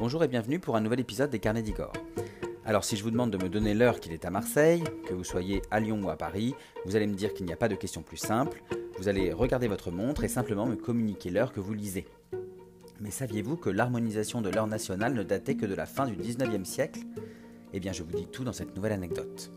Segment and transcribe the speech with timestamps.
[0.00, 1.92] Bonjour et bienvenue pour un nouvel épisode des Carnets d'Igor.
[2.64, 5.24] Alors si je vous demande de me donner l'heure qu'il est à Marseille, que vous
[5.24, 6.54] soyez à Lyon ou à Paris,
[6.86, 8.62] vous allez me dire qu'il n'y a pas de question plus simple,
[8.96, 12.06] vous allez regarder votre montre et simplement me communiquer l'heure que vous lisez.
[12.98, 16.64] Mais saviez-vous que l'harmonisation de l'heure nationale ne datait que de la fin du 19e
[16.64, 17.00] siècle?
[17.74, 19.52] Eh bien je vous dis tout dans cette nouvelle anecdote.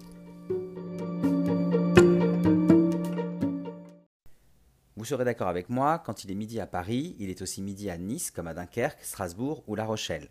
[5.04, 7.90] Vous serez d'accord avec moi, quand il est midi à Paris, il est aussi midi
[7.90, 10.30] à Nice, comme à Dunkerque, Strasbourg ou La Rochelle.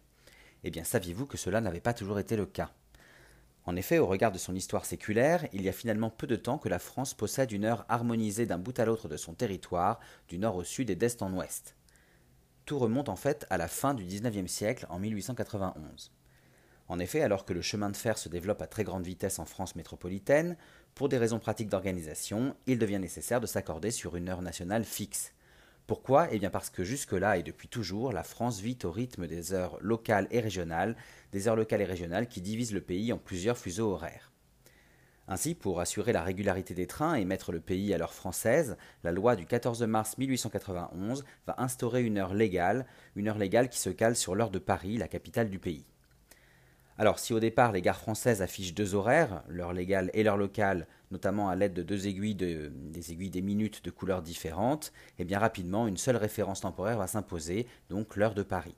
[0.65, 2.71] Eh bien, saviez-vous que cela n'avait pas toujours été le cas?
[3.67, 6.57] En effet, au regard de son histoire séculaire, il y a finalement peu de temps
[6.57, 10.39] que la France possède une heure harmonisée d'un bout à l'autre de son territoire, du
[10.39, 11.77] nord au sud et d'est en ouest.
[12.65, 16.11] Tout remonte en fait à la fin du XIXe siècle, en 1891.
[16.93, 19.47] En effet, alors que le chemin de fer se développe à très grande vitesse en
[19.47, 20.59] France métropolitaine,
[20.95, 25.33] pour des raisons pratiques d'organisation, il devient nécessaire de s'accorder sur une heure nationale fixe.
[25.87, 26.29] Pourquoi?
[26.33, 29.79] Eh bien parce que jusque-là et depuis toujours, la France vit au rythme des heures
[29.81, 30.95] locales et régionales,
[31.33, 34.31] des heures locales et régionales qui divisent le pays en plusieurs fuseaux horaires.
[35.29, 39.13] Ainsi, pour assurer la régularité des trains et mettre le pays à l'heure française, la
[39.13, 42.85] loi du 14 mars 1891 va instaurer une heure légale,
[43.17, 45.87] une heure légale qui se cale sur l'heure de Paris, la capitale du pays.
[46.99, 50.87] Alors, si au départ les gares françaises affichent deux horaires, l'heure légale et l'heure locale,
[51.11, 55.39] notamment à l'aide de deux aiguilles des aiguilles des minutes de couleurs différentes, eh bien
[55.39, 58.75] rapidement une seule référence temporaire va s'imposer, donc l'heure de Paris.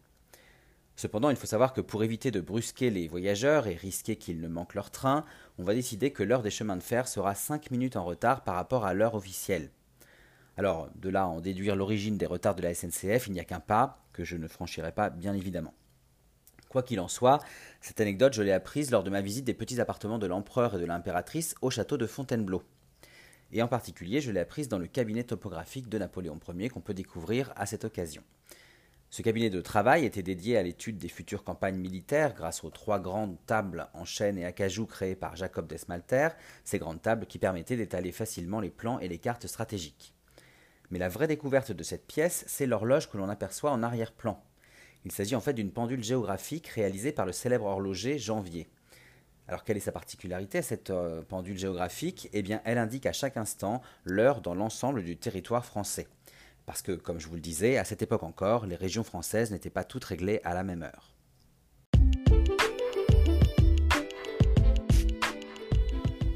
[0.97, 4.47] Cependant, il faut savoir que pour éviter de brusquer les voyageurs et risquer qu'ils ne
[4.47, 5.25] manquent leur train,
[5.59, 8.55] on va décider que l'heure des chemins de fer sera 5 minutes en retard par
[8.55, 9.71] rapport à l'heure officielle.
[10.57, 13.45] Alors, de là à en déduire l'origine des retards de la SNCF, il n'y a
[13.45, 15.75] qu'un pas, que je ne franchirai pas bien évidemment.
[16.75, 17.39] Quoi qu'il en soit,
[17.81, 20.81] cette anecdote, je l'ai apprise lors de ma visite des petits appartements de l'empereur et
[20.81, 22.65] de l'impératrice au château de Fontainebleau.
[23.53, 26.93] Et en particulier, je l'ai apprise dans le cabinet topographique de Napoléon Ier qu'on peut
[26.93, 28.25] découvrir à cette occasion.
[29.09, 32.99] Ce cabinet de travail était dédié à l'étude des futures campagnes militaires grâce aux trois
[32.99, 36.31] grandes tables en chêne et acajou créées par Jacob Desmalter,
[36.65, 40.13] ces grandes tables qui permettaient d'étaler facilement les plans et les cartes stratégiques.
[40.91, 44.43] Mais la vraie découverte de cette pièce, c'est l'horloge que l'on aperçoit en arrière-plan.
[45.07, 48.69] Il s'agit en fait d'une pendule géographique réalisée par le célèbre horloger Janvier.
[49.49, 52.31] Alors quelle est sa particularité cette euh, pendule géographique?
[52.33, 56.09] Eh bien elle indique à chaque instant l'heure dans l'ensemble du territoire français.
[56.65, 59.69] Parce que, comme je vous le disais, à cette époque encore, les régions françaises n'étaient
[59.69, 61.15] pas toutes réglées à la même heure.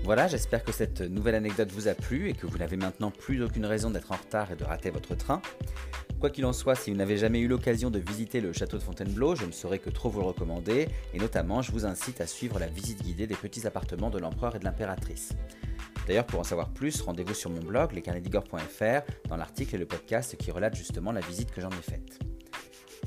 [0.04, 3.42] Voilà, j'espère que cette nouvelle anecdote vous a plu et que vous n'avez maintenant plus
[3.42, 5.40] aucune raison d'être en retard et de rater votre train.
[6.20, 8.82] Quoi qu'il en soit, si vous n'avez jamais eu l'occasion de visiter le château de
[8.82, 12.26] Fontainebleau, je ne saurais que trop vous le recommander, et notamment je vous incite à
[12.26, 15.34] suivre la visite guidée des petits appartements de l'empereur et de l'impératrice.
[16.08, 20.36] D'ailleurs, pour en savoir plus, rendez-vous sur mon blog, lescarnedigor.fr, dans l'article et le podcast
[20.36, 22.18] qui relate justement la visite que j'en ai faite.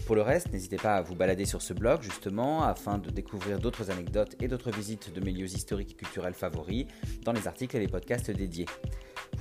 [0.06, 3.60] Pour le reste, n'hésitez pas à vous balader sur ce blog justement afin de découvrir
[3.60, 6.86] d'autres anecdotes et d'autres visites de mes lieux historiques et culturels favoris
[7.24, 8.68] dans les articles et les podcasts dédiés.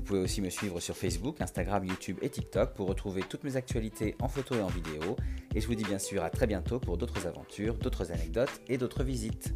[0.01, 3.57] Vous pouvez aussi me suivre sur Facebook, Instagram, YouTube et TikTok pour retrouver toutes mes
[3.57, 5.15] actualités en photo et en vidéo.
[5.55, 8.79] Et je vous dis bien sûr à très bientôt pour d'autres aventures, d'autres anecdotes et
[8.79, 9.53] d'autres visites.